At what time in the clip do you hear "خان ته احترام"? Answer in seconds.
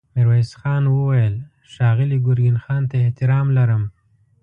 2.63-3.47